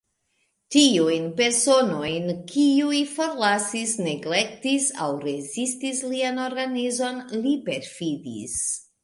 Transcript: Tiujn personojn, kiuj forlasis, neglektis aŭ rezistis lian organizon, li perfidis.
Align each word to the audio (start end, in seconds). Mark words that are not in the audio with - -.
Tiujn 0.75 1.25
personojn, 1.41 2.31
kiuj 2.51 3.01
forlasis, 3.17 3.93
neglektis 4.07 4.89
aŭ 5.05 5.11
rezistis 5.27 6.01
lian 6.15 6.43
organizon, 6.47 7.23
li 7.45 7.55
perfidis. 7.71 8.59